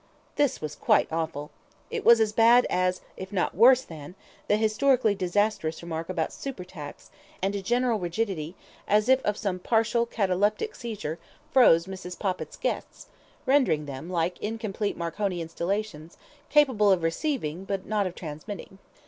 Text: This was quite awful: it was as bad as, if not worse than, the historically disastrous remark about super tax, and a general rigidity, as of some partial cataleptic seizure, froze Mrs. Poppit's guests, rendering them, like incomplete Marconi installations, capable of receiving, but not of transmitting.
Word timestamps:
This 0.35 0.61
was 0.61 0.75
quite 0.75 1.07
awful: 1.11 1.51
it 1.91 2.03
was 2.03 2.19
as 2.19 2.33
bad 2.33 2.65
as, 2.71 3.01
if 3.17 3.31
not 3.31 3.53
worse 3.53 3.83
than, 3.83 4.15
the 4.47 4.57
historically 4.57 5.13
disastrous 5.13 5.83
remark 5.83 6.09
about 6.09 6.33
super 6.33 6.63
tax, 6.63 7.11
and 7.39 7.53
a 7.55 7.61
general 7.61 7.99
rigidity, 7.99 8.55
as 8.87 9.07
of 9.09 9.37
some 9.37 9.59
partial 9.59 10.07
cataleptic 10.07 10.73
seizure, 10.73 11.19
froze 11.51 11.85
Mrs. 11.85 12.17
Poppit's 12.17 12.57
guests, 12.57 13.09
rendering 13.45 13.85
them, 13.85 14.09
like 14.09 14.39
incomplete 14.41 14.97
Marconi 14.97 15.39
installations, 15.39 16.17
capable 16.49 16.91
of 16.91 17.03
receiving, 17.03 17.63
but 17.63 17.85
not 17.85 18.07
of 18.07 18.15
transmitting. 18.15 18.79